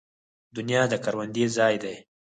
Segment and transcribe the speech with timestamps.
[0.55, 1.95] دنیا د کروندې ځای دی